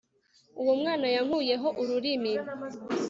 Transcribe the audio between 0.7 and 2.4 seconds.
mwana yankuyeho ururimi